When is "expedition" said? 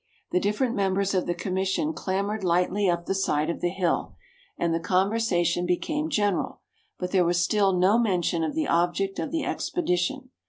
9.45-10.31